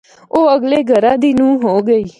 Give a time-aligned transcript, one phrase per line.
[0.33, 2.03] او اگلے گہرے دی نونھ ہو گئی۔